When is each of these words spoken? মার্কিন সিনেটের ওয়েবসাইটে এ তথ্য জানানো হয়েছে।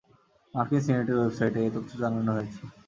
মার্কিন 0.53 0.81
সিনেটের 0.85 1.17
ওয়েবসাইটে 1.17 1.59
এ 1.61 1.69
তথ্য 1.75 1.91
জানানো 2.01 2.31
হয়েছে। 2.37 2.61